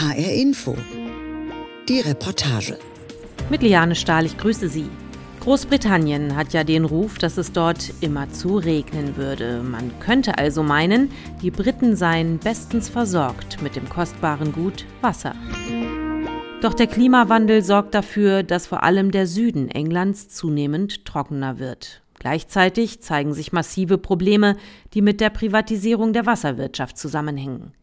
[0.00, 0.74] HR Info.
[1.86, 2.78] Die Reportage.
[3.50, 4.88] Mit Liane Stahl, ich grüße Sie.
[5.40, 9.62] Großbritannien hat ja den Ruf, dass es dort immerzu regnen würde.
[9.62, 11.10] Man könnte also meinen,
[11.42, 15.34] die Briten seien bestens versorgt mit dem kostbaren Gut Wasser.
[16.62, 22.00] Doch der Klimawandel sorgt dafür, dass vor allem der Süden Englands zunehmend trockener wird.
[22.18, 24.56] Gleichzeitig zeigen sich massive Probleme,
[24.94, 27.74] die mit der Privatisierung der Wasserwirtschaft zusammenhängen.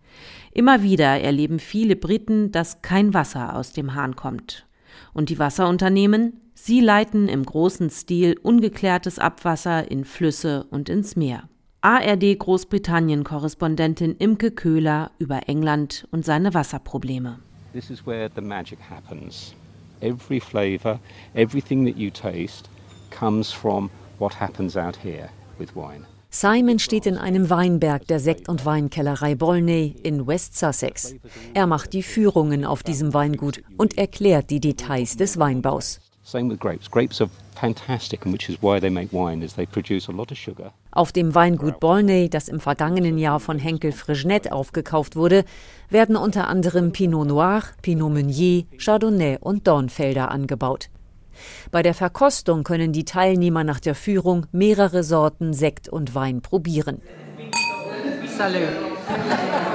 [0.57, 4.65] Immer wieder erleben viele Briten, dass kein Wasser aus dem Hahn kommt.
[5.13, 11.47] Und die Wasserunternehmen, sie leiten im großen Stil ungeklärtes Abwasser in Flüsse und ins Meer.
[11.81, 17.37] ARD Großbritannien-Korrespondentin Imke Köhler über England und seine Wasserprobleme.
[17.73, 19.53] This is where the magic happens.
[20.01, 20.99] Every flavor,
[21.35, 22.67] everything that you taste
[23.11, 25.29] comes from what happens out here
[25.59, 26.03] with wine.
[26.39, 31.15] Simon steht in einem Weinberg der Sekt- und Weinkellerei Bolney in West Sussex.
[31.55, 35.99] Er macht die Führungen auf diesem Weingut und erklärt die Details des Weinbaus.
[40.91, 45.43] Auf dem Weingut Bolney, das im vergangenen Jahr von Henkel Frigenet aufgekauft wurde,
[45.89, 50.89] werden unter anderem Pinot Noir, Pinot Meunier, Chardonnay und Dornfelder angebaut.
[51.71, 57.01] Bei der Verkostung können die Teilnehmer nach der Führung mehrere Sorten Sekt und Wein probieren.
[58.37, 58.61] Salut.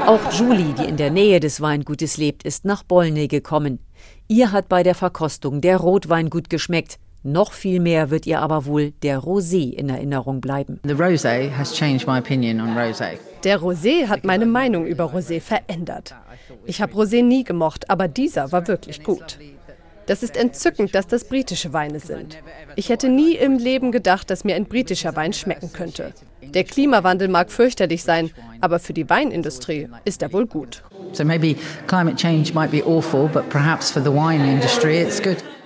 [0.06, 3.78] Auch Julie, die in der Nähe des Weingutes lebt, ist nach Bolney gekommen.
[4.28, 6.98] Ihr hat bei der Verkostung der Rotwein gut geschmeckt.
[7.24, 10.80] Noch viel mehr wird ihr aber wohl der Rosé in Erinnerung bleiben.
[10.84, 10.96] Der
[13.60, 16.16] Rosé hat meine Meinung über Rosé verändert.
[16.66, 19.38] Ich habe Rosé nie gemocht, aber dieser war wirklich gut.
[20.06, 22.38] Das ist entzückend, dass das britische Weine sind.
[22.76, 26.12] Ich hätte nie im Leben gedacht, dass mir ein britischer Wein schmecken könnte.
[26.42, 28.30] Der Klimawandel mag fürchterlich sein,
[28.60, 30.82] aber für die Weinindustrie ist er wohl gut.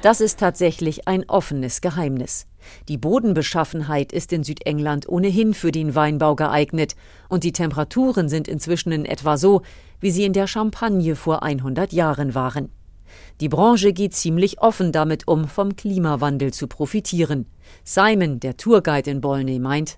[0.03, 2.47] Das ist tatsächlich ein offenes Geheimnis.
[2.89, 6.95] Die Bodenbeschaffenheit ist in Südengland ohnehin für den Weinbau geeignet
[7.29, 9.63] und die Temperaturen sind inzwischen in etwa so,
[10.01, 12.71] wie sie in der Champagne vor 100 Jahren waren.
[13.41, 17.47] Die Branche geht ziemlich offen damit um, vom Klimawandel zu profitieren.
[17.85, 19.97] Simon, der Tourguide in Bolney, meint,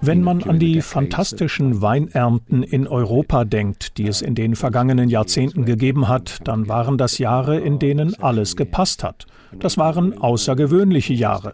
[0.00, 5.64] wenn man an die fantastischen Weinernten in Europa denkt, die es in den vergangenen Jahrzehnten
[5.64, 9.26] gegeben hat, dann waren das Jahre, in denen alles gepasst hat.
[9.58, 11.52] Das waren außergewöhnliche Jahre.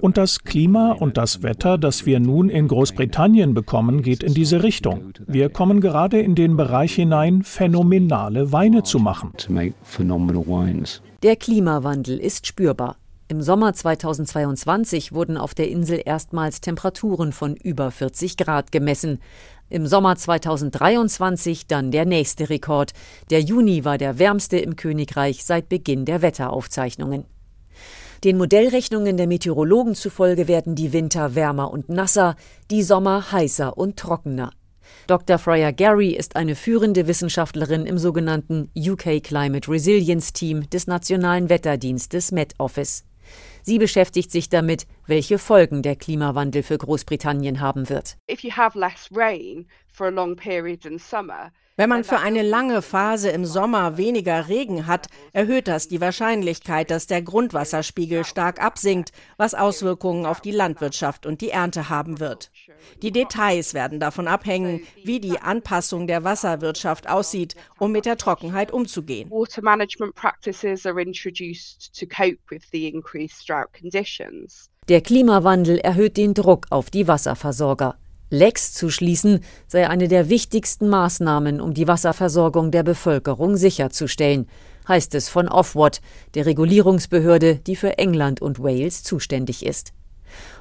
[0.00, 4.62] Und das Klima und das Wetter, das wir nun in Großbritannien bekommen, geht in diese
[4.62, 5.12] Richtung.
[5.26, 9.32] Wir kommen gerade in den Bereich hinein, phänomenale Weine zu machen.
[11.22, 12.96] Der Klimawandel ist spürbar.
[13.26, 19.18] Im Sommer 2022 wurden auf der Insel erstmals Temperaturen von über 40 Grad gemessen.
[19.70, 22.92] Im Sommer 2023 dann der nächste Rekord.
[23.30, 27.24] Der Juni war der wärmste im Königreich seit Beginn der Wetteraufzeichnungen.
[28.24, 32.36] Den Modellrechnungen der Meteorologen zufolge werden die Winter wärmer und nasser,
[32.70, 34.50] die Sommer heißer und trockener.
[35.06, 35.38] Dr.
[35.38, 42.30] Freya Gary ist eine führende Wissenschaftlerin im sogenannten UK Climate Resilience Team des Nationalen Wetterdienstes
[42.30, 43.04] Met Office.
[43.66, 48.18] Sie beschäftigt sich damit, welche Folgen der Klimawandel für Großbritannien haben wird.
[48.30, 52.42] If you have less rain for a long period in summer, wenn man für eine
[52.42, 58.62] lange Phase im Sommer weniger Regen hat, erhöht das die Wahrscheinlichkeit, dass der Grundwasserspiegel stark
[58.62, 62.52] absinkt, was Auswirkungen auf die Landwirtschaft und die Ernte haben wird.
[63.02, 68.72] Die Details werden davon abhängen, wie die Anpassung der Wasserwirtschaft aussieht, um mit der Trockenheit
[68.72, 69.30] umzugehen.
[74.88, 77.96] Der Klimawandel erhöht den Druck auf die Wasserversorger.
[78.30, 84.48] Lecks zu schließen sei eine der wichtigsten Maßnahmen, um die Wasserversorgung der Bevölkerung sicherzustellen,
[84.88, 86.00] heißt es von Ofwat,
[86.34, 89.92] der Regulierungsbehörde, die für England und Wales zuständig ist.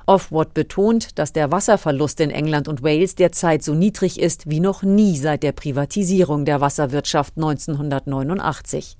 [0.05, 4.83] Ofwat betont, dass der Wasserverlust in England und Wales derzeit so niedrig ist wie noch
[4.83, 8.97] nie seit der Privatisierung der Wasserwirtschaft 1989.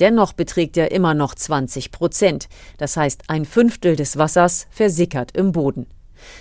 [0.00, 2.48] Dennoch beträgt er immer noch 20 Prozent,
[2.78, 5.86] das heißt ein Fünftel des Wassers versickert im Boden.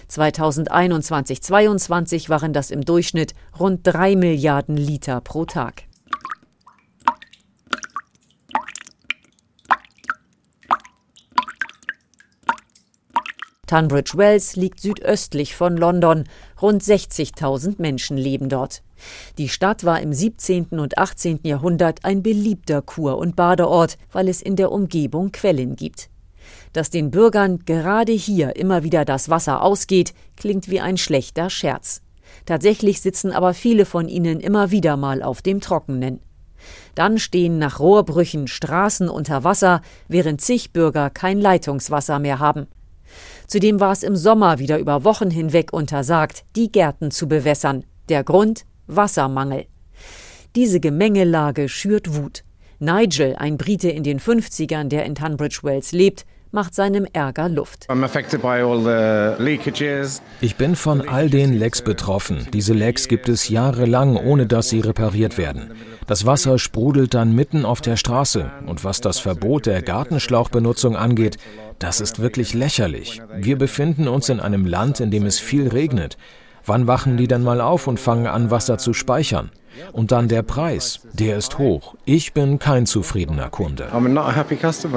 [0.09, 5.83] 2021-22 waren das im Durchschnitt rund 3 Milliarden Liter pro Tag.
[13.71, 16.25] Tunbridge Wells liegt südöstlich von London.
[16.61, 18.83] Rund 60.000 Menschen leben dort.
[19.37, 20.77] Die Stadt war im 17.
[20.77, 21.39] und 18.
[21.43, 26.09] Jahrhundert ein beliebter Kur- und Badeort, weil es in der Umgebung Quellen gibt.
[26.73, 32.01] Dass den Bürgern gerade hier immer wieder das Wasser ausgeht, klingt wie ein schlechter Scherz.
[32.45, 36.19] Tatsächlich sitzen aber viele von ihnen immer wieder mal auf dem Trockenen.
[36.93, 42.67] Dann stehen nach Rohrbrüchen Straßen unter Wasser, während zig Bürger kein Leitungswasser mehr haben.
[43.51, 47.83] Zudem war es im Sommer wieder über Wochen hinweg untersagt, die Gärten zu bewässern.
[48.07, 49.65] Der Grund Wassermangel.
[50.55, 52.45] Diese Gemengelage schürt Wut.
[52.79, 57.85] Nigel, ein Brite in den 50ern, der in Tunbridge Wells lebt, macht seinem Ärger Luft.
[60.41, 62.47] Ich bin von all den Lecks betroffen.
[62.53, 65.71] Diese Lecks gibt es jahrelang, ohne dass sie repariert werden.
[66.07, 68.51] Das Wasser sprudelt dann mitten auf der Straße.
[68.65, 71.37] Und was das Verbot der Gartenschlauchbenutzung angeht,
[71.79, 73.21] das ist wirklich lächerlich.
[73.35, 76.17] Wir befinden uns in einem Land, in dem es viel regnet.
[76.65, 79.51] Wann wachen die denn mal auf und fangen an, Wasser zu speichern?
[79.93, 81.95] Und dann der Preis, der ist hoch.
[82.05, 83.87] Ich bin kein zufriedener Kunde.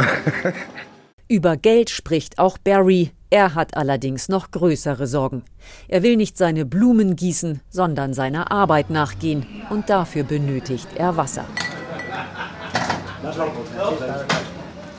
[1.26, 3.10] Über Geld spricht auch Barry.
[3.30, 5.42] Er hat allerdings noch größere Sorgen.
[5.88, 9.46] Er will nicht seine Blumen gießen, sondern seiner Arbeit nachgehen.
[9.70, 11.46] Und dafür benötigt er Wasser.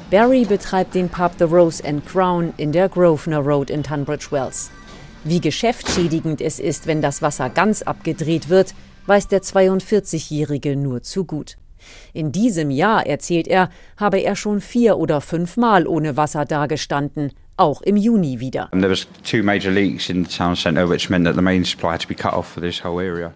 [0.10, 4.71] Barry betreibt den Pub The Rose and Crown in der Grosvenor Road in Tunbridge Wells.
[5.24, 8.74] Wie geschäftsschädigend es ist, wenn das Wasser ganz abgedreht wird,
[9.06, 11.57] weiß der 42-Jährige nur zu gut.
[12.13, 17.81] In diesem Jahr, erzählt er, habe er schon vier oder fünfmal ohne Wasser dagestanden, auch
[17.81, 18.69] im Juni wieder.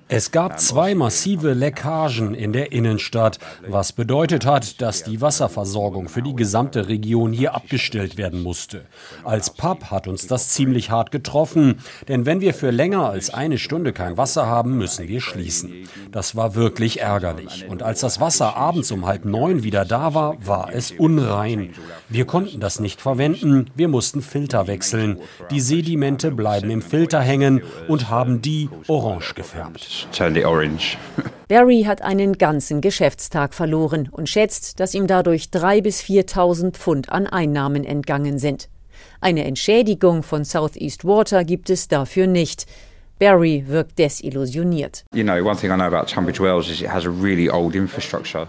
[0.09, 6.21] Es gab zwei massive Leckagen in der Innenstadt, was bedeutet hat, dass die Wasserversorgung für
[6.21, 8.85] die gesamte Region hier abgestellt werden musste.
[9.23, 13.57] Als Pub hat uns das ziemlich hart getroffen, denn wenn wir für länger als eine
[13.57, 15.87] Stunde kein Wasser haben, müssen wir schließen.
[16.11, 17.65] Das war wirklich ärgerlich.
[17.69, 21.69] Und als das Wasser abends um halb neun wieder da war, war es unrein.
[22.09, 25.19] Wir konnten das nicht verwenden, wir mussten mussten Filter wechseln.
[25.51, 30.07] Die Sedimente bleiben im Filter hängen und haben die orange gefärbt.
[31.47, 37.09] Barry hat einen ganzen Geschäftstag verloren und schätzt, dass ihm dadurch 3.000 bis 4.000 Pfund
[37.09, 38.69] an Einnahmen entgangen sind.
[39.21, 42.65] Eine Entschädigung von Southeast Water gibt es dafür nicht.
[43.19, 45.03] Barry wirkt desillusioniert.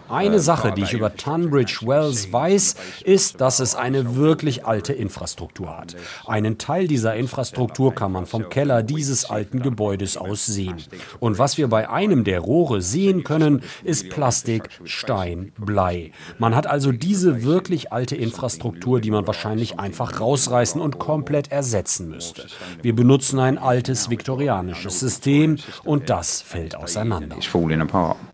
[0.09, 5.77] Eine Sache, die ich über Tunbridge Wells weiß, ist, dass es eine wirklich alte Infrastruktur
[5.77, 5.97] hat.
[6.25, 10.77] Einen Teil dieser Infrastruktur kann man vom Keller dieses alten Gebäudes aus sehen.
[11.19, 16.13] Und was wir bei einem der Rohre sehen können, ist Plastik, Stein, Blei.
[16.39, 22.09] Man hat also diese wirklich alte Infrastruktur, die man wahrscheinlich einfach rausreißen und komplett ersetzen
[22.09, 22.47] müsste.
[22.83, 27.37] Wir benutzen ein altes Viktorianisches amerikanisches System und das fällt auseinander.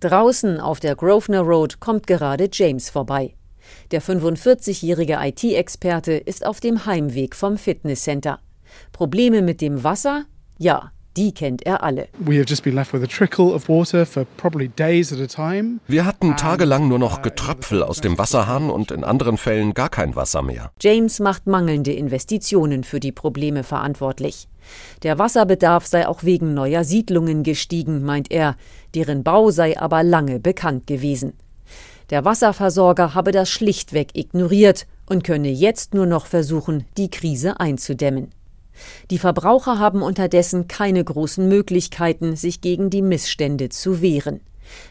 [0.01, 3.35] Draußen auf der Grosvenor Road kommt gerade James vorbei.
[3.91, 8.39] Der 45-jährige IT-Experte ist auf dem Heimweg vom Fitnesscenter.
[8.93, 10.25] Probleme mit dem Wasser?
[10.59, 12.09] Ja, die kennt er alle.
[15.87, 20.15] Wir hatten tagelang nur noch Getröpfel aus dem Wasserhahn und in anderen Fällen gar kein
[20.17, 20.71] Wasser mehr.
[20.81, 24.49] James macht mangelnde Investitionen für die Probleme verantwortlich.
[25.03, 28.57] Der Wasserbedarf sei auch wegen neuer Siedlungen gestiegen, meint er,
[28.95, 31.35] deren Bau sei aber lange bekannt gewesen.
[32.11, 38.31] Der Wasserversorger habe das schlichtweg ignoriert und könne jetzt nur noch versuchen, die Krise einzudämmen.
[39.11, 44.41] Die Verbraucher haben unterdessen keine großen Möglichkeiten, sich gegen die Missstände zu wehren.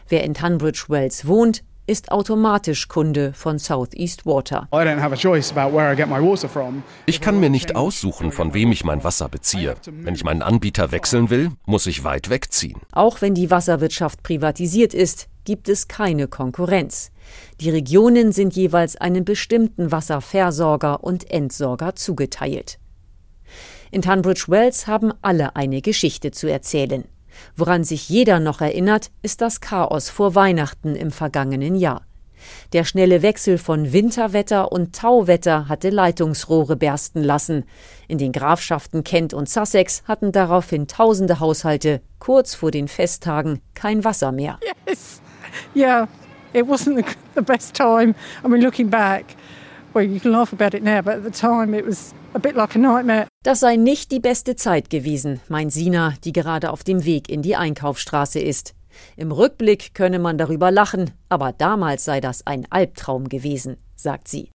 [0.08, 4.68] Wer in Tunbridge Wells wohnt, ist automatisch Kunde von Southeast Water.
[7.06, 9.76] Ich kann mir nicht aussuchen, von wem ich mein Wasser beziehe.
[9.86, 12.80] Wenn ich meinen Anbieter wechseln will, muss ich weit wegziehen.
[12.92, 17.12] Auch wenn die Wasserwirtschaft privatisiert ist, gibt es keine Konkurrenz.
[17.60, 22.78] Die Regionen sind jeweils einem bestimmten Wasserversorger und Entsorger zugeteilt.
[23.90, 27.04] In Tunbridge Wells haben alle eine Geschichte zu erzählen.
[27.54, 32.02] Woran sich jeder noch erinnert, ist das Chaos vor Weihnachten im vergangenen Jahr.
[32.72, 37.64] Der schnelle Wechsel von Winterwetter und Tauwetter hatte Leitungsrohre bersten lassen.
[38.08, 44.04] In den Grafschaften Kent und Sussex hatten daraufhin tausende Haushalte kurz vor den Festtagen kein
[44.04, 44.58] Wasser mehr.
[44.86, 45.20] Yes.
[45.74, 46.08] Yeah,
[46.52, 48.14] it wasn't the best time.
[48.44, 49.24] I mean, looking back,
[53.42, 57.42] Das sei nicht die beste Zeit gewesen, meint Sina, die gerade auf dem Weg in
[57.42, 58.74] die Einkaufsstraße ist.
[59.16, 64.50] Im Rückblick könne man darüber lachen, aber damals sei das ein Albtraum gewesen, sagt sie.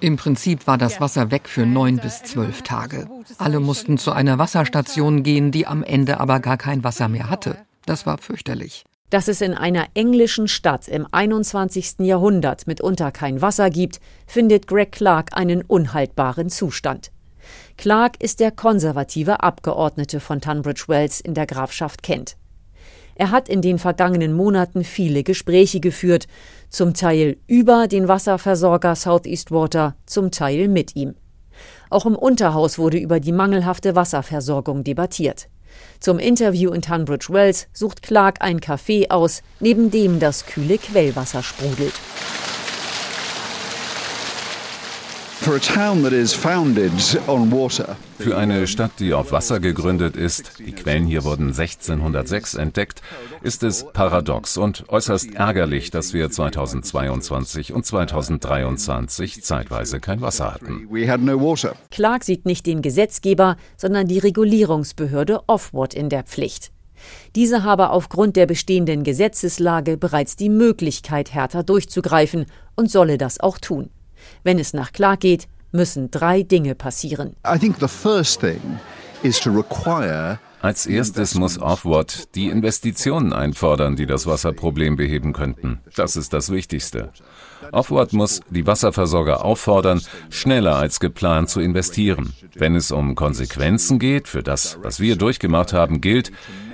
[0.00, 3.08] Im Prinzip war das Wasser weg für neun bis zwölf Tage.
[3.38, 7.58] Alle mussten zu einer Wasserstation gehen, die am Ende aber gar kein Wasser mehr hatte.
[7.86, 8.84] Das war fürchterlich.
[9.12, 11.96] Dass es in einer englischen Stadt im 21.
[11.98, 17.12] Jahrhundert mitunter kein Wasser gibt, findet Greg Clark einen unhaltbaren Zustand.
[17.76, 22.38] Clark ist der konservative Abgeordnete von Tunbridge Wells in der Grafschaft Kent.
[23.14, 26.26] Er hat in den vergangenen Monaten viele Gespräche geführt,
[26.70, 31.16] zum Teil über den Wasserversorger Southeast Water, zum Teil mit ihm.
[31.90, 35.48] Auch im Unterhaus wurde über die mangelhafte Wasserversorgung debattiert.
[36.00, 41.42] Zum Interview in Tunbridge Wells sucht Clark ein Café aus, neben dem das kühle Quellwasser
[41.42, 41.94] sprudelt.
[48.18, 53.02] Für eine Stadt, die auf Wasser gegründet ist, die Quellen hier wurden 1606 entdeckt,
[53.42, 60.86] ist es paradox und äußerst ärgerlich, dass wir 2022 und 2023 zeitweise kein Wasser hatten.
[61.90, 66.70] Clark sieht nicht den Gesetzgeber, sondern die Regulierungsbehörde Offward in der Pflicht.
[67.34, 72.46] Diese habe aufgrund der bestehenden Gesetzeslage bereits die Möglichkeit, härter durchzugreifen
[72.76, 73.90] und solle das auch tun.
[74.44, 77.36] Wenn es nach Clark geht, müssen drei Dinge passieren.
[80.62, 85.80] Als erstes muss Offward die Investitionen einfordern, die das Wasserproblem beheben könnten.
[85.96, 87.10] Das ist das Wichtigste.
[87.72, 92.32] Offward muss die Wasserversorger auffordern, schneller als geplant zu investieren.
[92.54, 96.30] Wenn es um Konsequenzen geht, für das, was wir durchgemacht haben, gilt,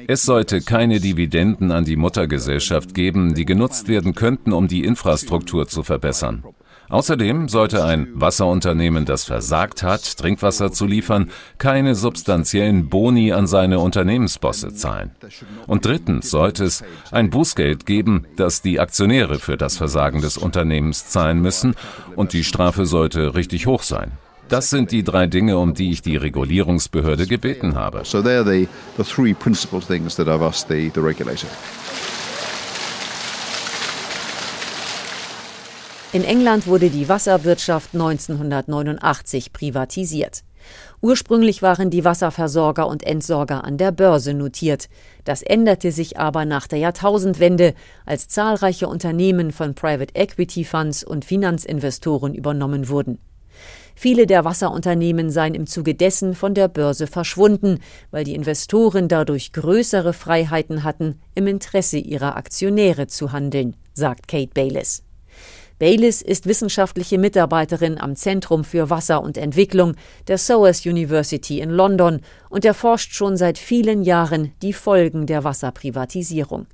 [0.07, 5.67] es sollte keine Dividenden an die Muttergesellschaft geben, die genutzt werden könnten, um die Infrastruktur
[5.67, 6.45] zu verbessern.
[6.89, 13.79] Außerdem sollte ein Wasserunternehmen, das versagt hat, Trinkwasser zu liefern, keine substanziellen Boni an seine
[13.81, 15.11] Unternehmensbosse zahlen.
[15.67, 21.09] Und drittens sollte es ein Bußgeld geben, das die Aktionäre für das Versagen des Unternehmens
[21.09, 21.75] zahlen müssen,
[22.17, 24.13] und die Strafe sollte richtig hoch sein.
[24.49, 28.01] Das sind die drei Dinge, um die ich die Regulierungsbehörde gebeten habe.
[28.05, 28.67] So they're the,
[28.97, 31.49] the three principal things that I've asked the, the regulator.
[36.15, 40.43] In England wurde die Wasserwirtschaft 1989 privatisiert.
[41.03, 44.89] Ursprünglich waren die Wasserversorger und Entsorger an der Börse notiert.
[45.25, 47.75] Das änderte sich aber nach der Jahrtausendwende,
[48.07, 53.19] als zahlreiche Unternehmen von Private Equity Funds und Finanzinvestoren übernommen wurden.
[53.95, 59.53] Viele der Wasserunternehmen seien im Zuge dessen von der Börse verschwunden, weil die Investoren dadurch
[59.53, 65.03] größere Freiheiten hatten, im Interesse ihrer Aktionäre zu handeln, sagt Kate Bayliss.
[65.79, 69.95] Bayliss ist wissenschaftliche Mitarbeiterin am Zentrum für Wasser und Entwicklung
[70.27, 72.21] der SOAS University in London
[72.51, 76.67] und erforscht schon seit vielen Jahren die Folgen der Wasserprivatisierung.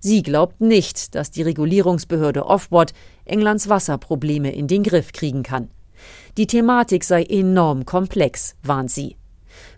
[0.00, 2.92] Sie glaubt nicht, dass die Regulierungsbehörde Offboard
[3.24, 5.70] Englands Wasserprobleme in den Griff kriegen kann.
[6.36, 9.16] Die Thematik sei enorm komplex, warnt sie.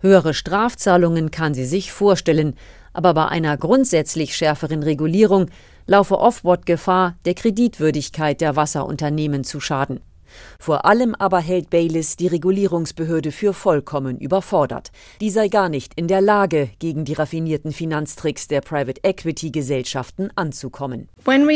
[0.00, 2.54] Höhere Strafzahlungen kann sie sich vorstellen,
[2.92, 5.46] aber bei einer grundsätzlich schärferen Regulierung
[5.88, 10.00] laufe Offboard Gefahr, der Kreditwürdigkeit der Wasserunternehmen zu schaden.
[10.58, 14.90] Vor allem aber hält Bayliss die Regulierungsbehörde für vollkommen überfordert.
[15.20, 20.30] Die sei gar nicht in der Lage, gegen die raffinierten Finanztricks der Private Equity Gesellschaften
[20.34, 21.08] anzukommen.
[21.24, 21.48] Wenn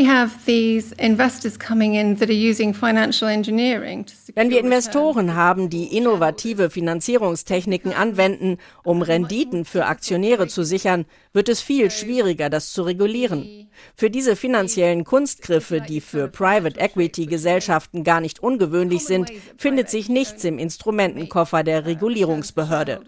[4.51, 11.61] wir Investoren haben, die innovative Finanzierungstechniken anwenden, um Renditen für Aktionäre zu sichern, wird es
[11.61, 13.69] viel schwieriger, das zu regulieren.
[13.95, 20.09] Für diese finanziellen Kunstgriffe, die für Private Equity Gesellschaften gar nicht ungewöhnlich sind, findet sich
[20.09, 23.01] nichts im Instrumentenkoffer der Regulierungsbehörde.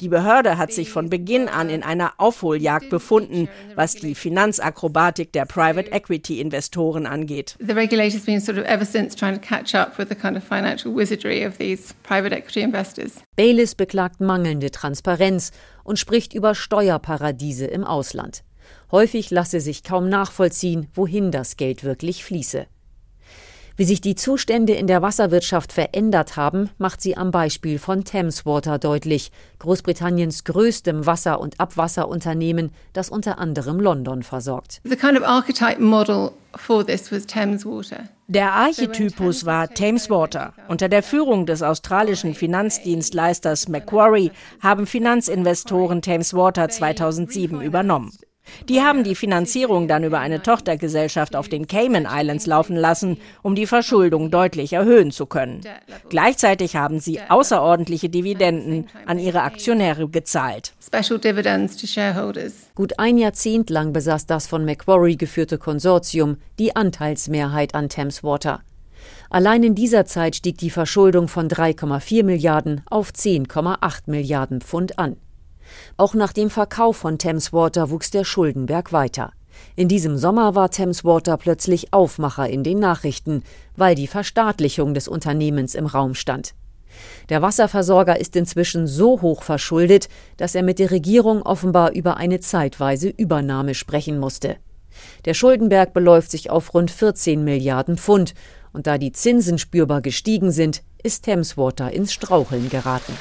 [0.00, 5.46] Die Behörde hat sich von Beginn an in einer Aufholjagd befunden, was die Finanzakrobatik der
[5.46, 7.56] Private Equity Investoren angeht.
[7.58, 10.44] The regulator's been sort of ever since trying to catch up with the kind of
[10.44, 13.12] financial wizardry of these private equity investors.
[13.36, 15.52] Bayliss beklagt mangelnde Transparenz
[15.84, 18.44] und spricht über Steuerparadiese im Ausland.
[18.92, 22.66] Häufig lasse sich kaum nachvollziehen, wohin das Geld wirklich fließe.
[23.76, 28.78] Wie sich die Zustände in der Wasserwirtschaft verändert haben, macht sie am Beispiel von Thameswater
[28.78, 34.82] deutlich, Großbritanniens größtem Wasser- und Abwasserunternehmen, das unter anderem London versorgt.
[38.28, 40.52] Der Archetypus war Thameswater.
[40.68, 48.12] Unter der Führung des australischen Finanzdienstleisters Macquarie haben Finanzinvestoren Thameswater 2007 übernommen.
[48.68, 53.54] Die haben die Finanzierung dann über eine Tochtergesellschaft auf den Cayman Islands laufen lassen, um
[53.54, 55.60] die Verschuldung deutlich erhöhen zu können.
[56.08, 60.72] Gleichzeitig haben sie außerordentliche Dividenden an ihre Aktionäre gezahlt.
[62.74, 68.62] Gut ein Jahrzehnt lang besaß das von Macquarie geführte Konsortium die Anteilsmehrheit an Thames Water.
[69.30, 75.16] Allein in dieser Zeit stieg die Verschuldung von 3,4 Milliarden auf 10,8 Milliarden Pfund an.
[75.96, 79.32] Auch nach dem Verkauf von Thameswater wuchs der Schuldenberg weiter.
[79.76, 83.42] In diesem Sommer war Thameswater plötzlich Aufmacher in den Nachrichten,
[83.76, 86.54] weil die Verstaatlichung des Unternehmens im Raum stand.
[87.28, 92.40] Der Wasserversorger ist inzwischen so hoch verschuldet, dass er mit der Regierung offenbar über eine
[92.40, 94.56] zeitweise Übernahme sprechen musste.
[95.24, 98.34] Der Schuldenberg beläuft sich auf rund 14 Milliarden Pfund,
[98.74, 103.14] und da die Zinsen spürbar gestiegen sind, ist Thameswater ins Straucheln geraten.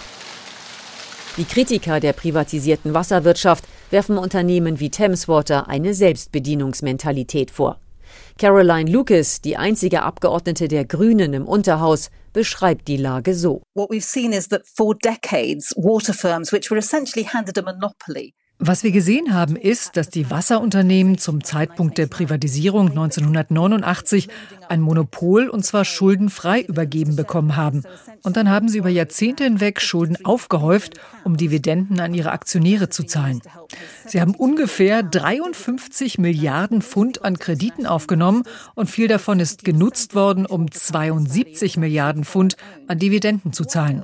[1.37, 7.79] Die Kritiker der privatisierten Wasserwirtschaft werfen Unternehmen wie Thameswater eine Selbstbedienungsmentalität vor.
[8.37, 13.61] Caroline Lucas, die einzige Abgeordnete der Grünen im Unterhaus, beschreibt die Lage so.
[13.75, 18.33] What we've seen is that for decades water firms which were essentially handed a monopoly
[18.63, 24.29] was wir gesehen haben, ist, dass die Wasserunternehmen zum Zeitpunkt der Privatisierung 1989
[24.69, 27.81] ein Monopol und zwar schuldenfrei übergeben bekommen haben.
[28.21, 33.03] Und dann haben sie über Jahrzehnte hinweg Schulden aufgehäuft, um Dividenden an ihre Aktionäre zu
[33.03, 33.41] zahlen.
[34.05, 38.43] Sie haben ungefähr 53 Milliarden Pfund an Krediten aufgenommen
[38.75, 44.03] und viel davon ist genutzt worden, um 72 Milliarden Pfund an Dividenden zu zahlen.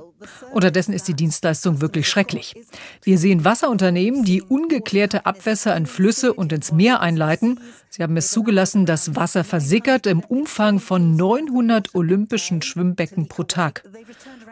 [0.52, 2.54] Unterdessen ist die Dienstleistung wirklich schrecklich.
[3.02, 7.60] Wir sehen Wasserunternehmen, die ungeklärte Abwässer in Flüsse und ins Meer einleiten.
[7.90, 13.84] Sie haben es zugelassen, dass Wasser versickert im Umfang von 900 olympischen Schwimmbecken pro Tag.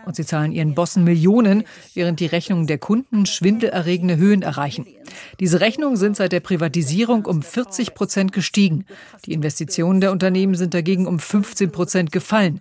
[0.04, 4.86] Und sie zahlen ihren Bossen Millionen, während die Rechnungen der Kunden schwindelerregende Höhen erreichen.
[5.40, 8.86] Diese Rechnungen sind seit der Privatisierung um 40 Prozent gestiegen.
[9.24, 12.60] Die Investitionen der Unternehmen sind dagegen um 15 Prozent gefallen.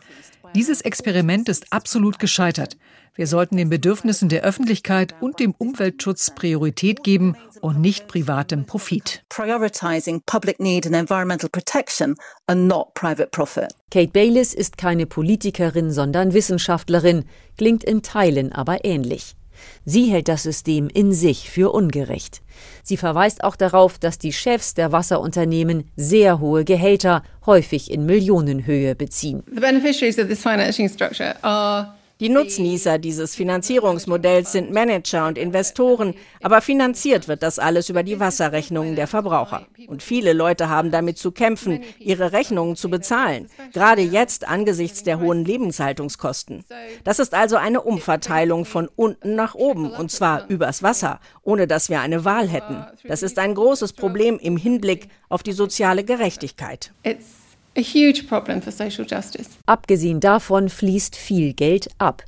[0.56, 2.78] Dieses Experiment ist absolut gescheitert.
[3.17, 9.24] Wir sollten den Bedürfnissen der Öffentlichkeit und dem Umweltschutz Priorität geben und nicht privatem Profit.
[9.29, 12.15] Prioritizing public need and environmental protection
[12.48, 13.69] and not private profit.
[13.89, 17.24] Kate Bayliss ist keine Politikerin, sondern Wissenschaftlerin,
[17.57, 19.38] klingt in Teilen aber ähnlich.
[19.86, 22.41] Sie hält das System in sich für ungerecht.
[22.84, 28.93] Sie verweist auch darauf, dass die Chefs der Wasserunternehmen sehr hohe Gehälter, häufig in Millionenhöhe,
[28.93, 29.41] beziehen.
[29.48, 31.95] The beneficiaries of this financing structure are
[32.25, 38.20] die Nutznießer dieses Finanzierungsmodells sind Manager und Investoren, aber finanziert wird das alles über die
[38.20, 39.67] Wasserrechnungen der Verbraucher.
[39.86, 45.19] Und viele Leute haben damit zu kämpfen, ihre Rechnungen zu bezahlen, gerade jetzt angesichts der
[45.19, 46.63] hohen Lebenshaltungskosten.
[47.04, 51.89] Das ist also eine Umverteilung von unten nach oben, und zwar übers Wasser, ohne dass
[51.89, 52.84] wir eine Wahl hätten.
[53.08, 56.91] Das ist ein großes Problem im Hinblick auf die soziale Gerechtigkeit.
[57.04, 57.44] It's
[57.78, 59.50] a huge problem for social justice.
[59.66, 62.24] Abgesehen davon fließt viel Geld ab.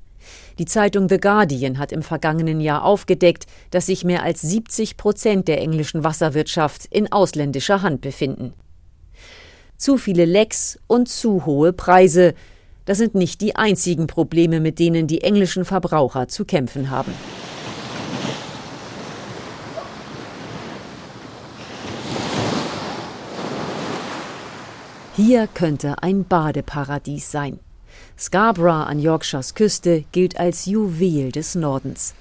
[0.59, 5.47] Die Zeitung The Guardian hat im vergangenen Jahr aufgedeckt, dass sich mehr als 70 Prozent
[5.47, 8.53] der englischen Wasserwirtschaft in ausländischer Hand befinden.
[9.77, 12.33] Zu viele Lecks und zu hohe Preise.
[12.85, 17.13] Das sind nicht die einzigen Probleme, mit denen die englischen Verbraucher zu kämpfen haben.
[25.17, 27.57] Hier könnte ein Badeparadies sein.
[28.19, 32.13] Scarborough an Yorkshires Küste gilt als Juwel des Nordens.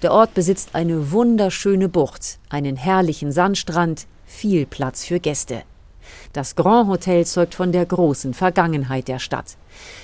[0.00, 5.64] Der Ort besitzt eine wunderschöne Bucht, einen herrlichen Sandstrand, viel Platz für Gäste.
[6.32, 9.58] Das Grand Hotel zeugt von der großen Vergangenheit der Stadt.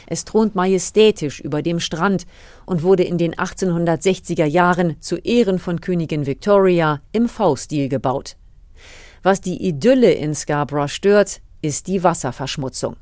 [0.07, 2.26] Es thront majestätisch über dem Strand
[2.66, 8.37] und wurde in den 1860er Jahren zu Ehren von Königin Victoria im V-Stil gebaut.
[9.22, 12.96] Was die Idylle in Scarborough stört, ist die Wasserverschmutzung.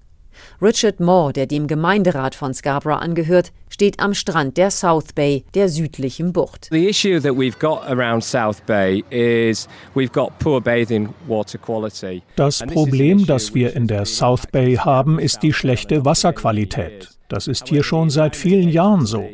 [0.60, 5.68] Richard Moore, der dem Gemeinderat von Scarborough angehört, steht am Strand der South Bay, der
[5.68, 6.68] südlichen Bucht.
[6.70, 12.22] The issue that we've got around South Bay is we've got poor bathing water quality.
[12.36, 17.08] Das Problem, das wir in der South Bay haben, ist die schlechte Wasserqualität.
[17.32, 19.26] Das ist hier schon seit vielen Jahren so.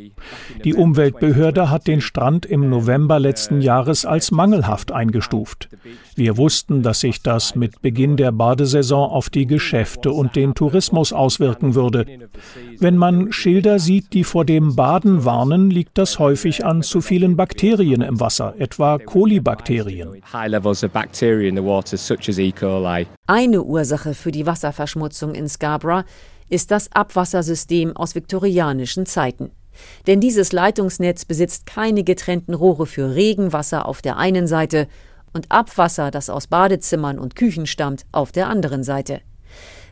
[0.62, 5.68] Die Umweltbehörde hat den Strand im November letzten Jahres als mangelhaft eingestuft.
[6.14, 11.12] Wir wussten, dass sich das mit Beginn der Badesaison auf die Geschäfte und den Tourismus
[11.12, 12.06] auswirken würde.
[12.78, 17.34] Wenn man Schilder sieht, die vor dem Baden warnen, liegt das häufig an zu vielen
[17.34, 20.14] Bakterien im Wasser, etwa Kolibakterien.
[20.14, 20.22] E.
[23.26, 26.04] Eine Ursache für die Wasserverschmutzung in Scarborough
[26.48, 29.50] ist das Abwassersystem aus viktorianischen Zeiten.
[30.06, 34.88] Denn dieses Leitungsnetz besitzt keine getrennten Rohre für Regenwasser auf der einen Seite
[35.32, 39.20] und Abwasser, das aus Badezimmern und Küchen stammt, auf der anderen Seite.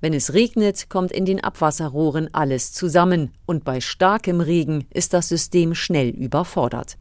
[0.00, 5.28] Wenn es regnet, kommt in den Abwasserrohren alles zusammen, und bei starkem Regen ist das
[5.28, 6.98] System schnell überfordert.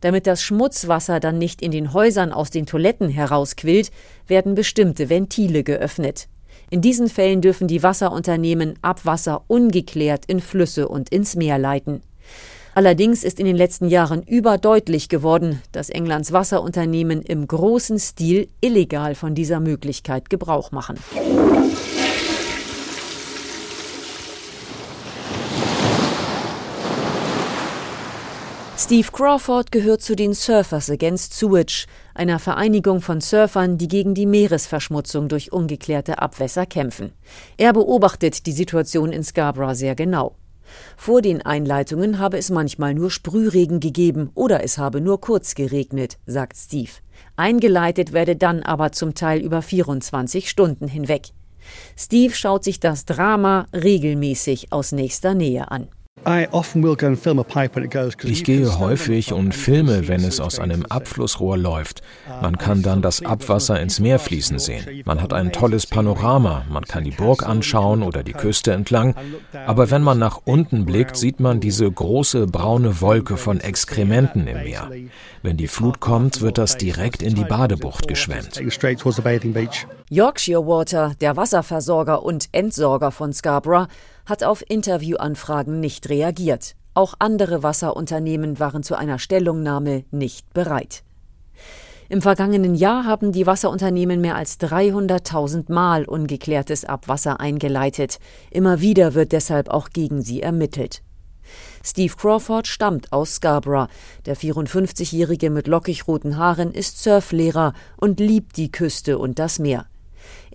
[0.00, 3.90] Damit das Schmutzwasser dann nicht in den Häusern aus den Toiletten herausquillt,
[4.26, 6.28] werden bestimmte Ventile geöffnet.
[6.70, 12.02] In diesen Fällen dürfen die Wasserunternehmen Abwasser ungeklärt in Flüsse und ins Meer leiten.
[12.74, 19.14] Allerdings ist in den letzten Jahren überdeutlich geworden, dass Englands Wasserunternehmen im großen Stil illegal
[19.14, 20.98] von dieser Möglichkeit Gebrauch machen.
[28.84, 34.26] Steve Crawford gehört zu den Surfers Against Sewage, einer Vereinigung von Surfern, die gegen die
[34.26, 37.14] Meeresverschmutzung durch ungeklärte Abwässer kämpfen.
[37.56, 40.36] Er beobachtet die Situation in Scarborough sehr genau.
[40.98, 46.18] Vor den Einleitungen habe es manchmal nur Sprühregen gegeben oder es habe nur kurz geregnet,
[46.26, 46.92] sagt Steve.
[47.36, 51.28] Eingeleitet werde dann aber zum Teil über 24 Stunden hinweg.
[51.96, 55.88] Steve schaut sich das Drama regelmäßig aus nächster Nähe an.
[58.24, 62.02] Ich gehe häufig und filme, wenn es aus einem Abflussrohr läuft.
[62.40, 65.02] Man kann dann das Abwasser ins Meer fließen sehen.
[65.04, 69.14] Man hat ein tolles Panorama, man kann die Burg anschauen oder die Küste entlang.
[69.66, 74.62] Aber wenn man nach unten blickt, sieht man diese große braune Wolke von Exkrementen im
[74.64, 74.90] Meer.
[75.42, 78.60] Wenn die Flut kommt, wird das direkt in die Badebucht geschwemmt.
[80.10, 83.88] Yorkshire Water, der Wasserversorger und Entsorger von Scarborough,
[84.26, 86.76] hat auf Interviewanfragen nicht reagiert.
[86.94, 91.02] Auch andere Wasserunternehmen waren zu einer Stellungnahme nicht bereit.
[92.08, 98.18] Im vergangenen Jahr haben die Wasserunternehmen mehr als 300.000 Mal ungeklärtes Abwasser eingeleitet.
[98.50, 101.02] Immer wieder wird deshalb auch gegen sie ermittelt.
[101.82, 103.88] Steve Crawford stammt aus Scarborough.
[104.26, 109.86] Der 54-Jährige mit lockig roten Haaren ist Surflehrer und liebt die Küste und das Meer.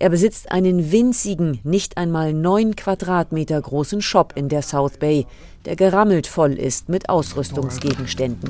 [0.00, 5.26] Er besitzt einen winzigen, nicht einmal neun Quadratmeter großen Shop in der South Bay,
[5.66, 8.48] der gerammelt voll ist mit Ausrüstungsgegenständen.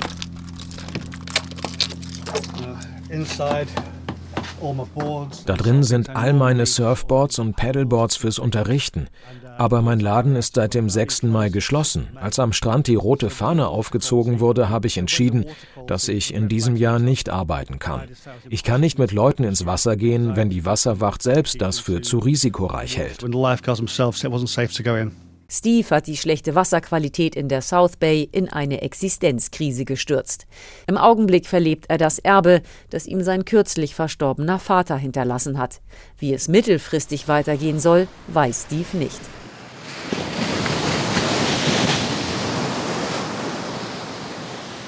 [5.44, 9.08] Da drin sind all meine Surfboards und Paddleboards fürs Unterrichten.
[9.60, 11.24] Aber mein Laden ist seit dem 6.
[11.24, 12.08] Mai geschlossen.
[12.14, 15.44] Als am Strand die rote Fahne aufgezogen wurde, habe ich entschieden,
[15.86, 18.08] dass ich in diesem Jahr nicht arbeiten kann.
[18.48, 22.20] Ich kann nicht mit Leuten ins Wasser gehen, wenn die Wasserwacht selbst das für zu
[22.20, 23.22] risikoreich hält.
[25.52, 30.46] Steve hat die schlechte Wasserqualität in der South Bay in eine Existenzkrise gestürzt.
[30.86, 35.82] Im Augenblick verlebt er das Erbe, das ihm sein kürzlich verstorbener Vater hinterlassen hat.
[36.16, 39.20] Wie es mittelfristig weitergehen soll, weiß Steve nicht.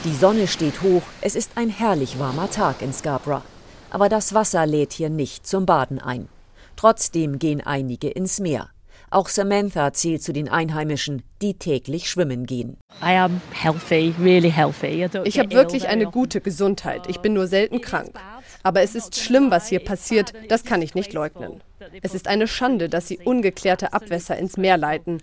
[0.05, 3.45] Die Sonne steht hoch, es ist ein herrlich warmer Tag in Scarborough.
[3.88, 6.29] Aber das Wasser lädt hier nicht zum Baden ein.
[6.75, 8.69] Trotzdem gehen einige ins Meer.
[9.11, 12.79] Auch Samantha zählt zu den Einheimischen, die täglich schwimmen gehen.
[15.25, 17.03] Ich habe wirklich eine gute Gesundheit.
[17.09, 18.11] Ich bin nur selten krank.
[18.62, 20.33] Aber es ist schlimm, was hier passiert.
[20.48, 21.62] Das kann ich nicht leugnen.
[22.03, 25.18] Es ist eine Schande, dass sie ungeklärte Abwässer ins Meer leiten.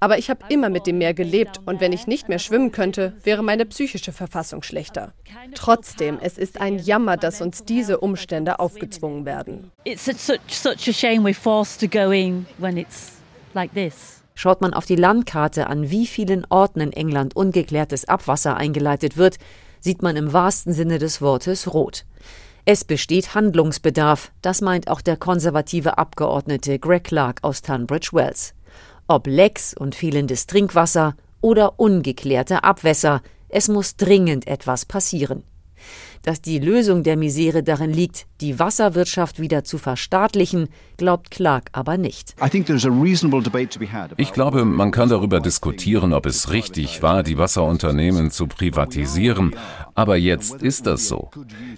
[0.00, 3.14] Aber ich habe immer mit dem Meer gelebt und wenn ich nicht mehr schwimmen könnte,
[3.22, 5.12] wäre meine psychische Verfassung schlechter.
[5.54, 9.70] Trotzdem, es ist ein Jammer, dass uns diese Umstände aufgezwungen werden.
[14.34, 19.36] Schaut man auf die Landkarte an, wie vielen Orten in England ungeklärtes Abwasser eingeleitet wird,
[19.80, 22.04] sieht man im wahrsten Sinne des Wortes rot.
[22.64, 28.54] Es besteht Handlungsbedarf, das meint auch der konservative Abgeordnete Greg Clark aus Tunbridge Wells.
[29.08, 35.42] Ob Lecks und fehlendes Trinkwasser oder ungeklärte Abwässer, es muss dringend etwas passieren
[36.22, 41.98] dass die Lösung der Misere darin liegt, die Wasserwirtschaft wieder zu verstaatlichen, glaubt Clark aber
[41.98, 42.34] nicht.
[44.16, 49.54] Ich glaube, man kann darüber diskutieren, ob es richtig war, die Wasserunternehmen zu privatisieren,
[49.94, 51.30] aber jetzt ist das so.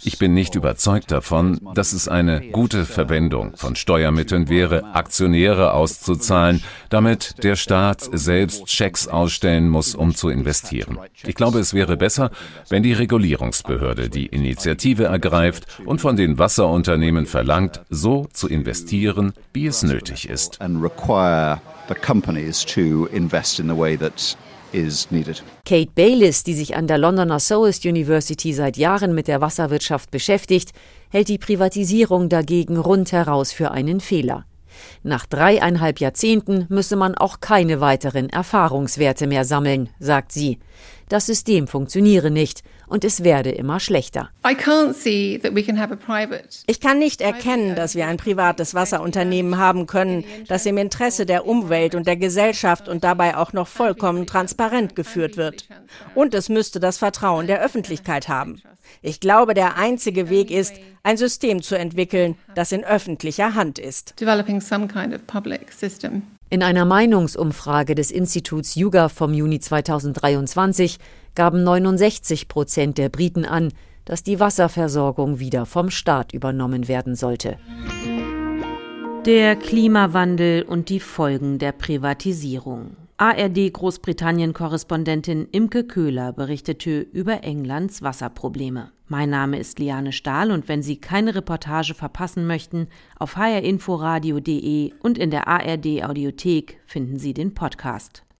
[0.04, 6.62] Ich bin nicht überzeugt davon, dass es eine gute Verwendung von Steuermitteln wäre, Aktionäre auszuzahlen,
[6.90, 10.98] damit der Staat selbst Schecks ausstellen muss, um zu investieren.
[11.24, 12.30] Ich glaube, es wäre besser,
[12.68, 19.66] wenn die Regulierungsbehörde die Initiative ergreift und von den Wasserunternehmen verlangt, so zu investieren, wie
[19.66, 20.58] es nötig ist.
[25.66, 30.70] Kate Bayliss, die sich an der Londoner Souls University seit Jahren mit der Wasserwirtschaft beschäftigt,
[31.10, 34.46] hält die Privatisierung dagegen rundheraus für einen Fehler.
[35.02, 40.58] Nach dreieinhalb Jahrzehnten müsse man auch keine weiteren Erfahrungswerte mehr sammeln, sagt sie.
[41.08, 44.30] Das System funktioniere nicht und es werde immer schlechter.
[46.66, 51.46] Ich kann nicht erkennen, dass wir ein privates Wasserunternehmen haben können, das im Interesse der
[51.46, 55.68] Umwelt und der Gesellschaft und dabei auch noch vollkommen transparent geführt wird.
[56.14, 58.60] Und es müsste das Vertrauen der Öffentlichkeit haben.
[59.00, 64.14] Ich glaube, der einzige Weg ist, ein System zu entwickeln, das in öffentlicher Hand ist.
[66.52, 70.98] In einer Meinungsumfrage des Instituts YouGov vom Juni 2023
[71.34, 73.72] gaben 69 Prozent der Briten an,
[74.04, 77.56] dass die Wasserversorgung wieder vom Staat übernommen werden sollte.
[79.24, 82.98] Der Klimawandel und die Folgen der Privatisierung.
[83.22, 88.90] ARD Großbritannien-Korrespondentin Imke Köhler berichtete über Englands Wasserprobleme.
[89.06, 95.18] Mein Name ist Liane Stahl und wenn Sie keine Reportage verpassen möchten, auf hrinforadio.de und
[95.18, 98.24] in der ARD Audiothek finden Sie den Podcast.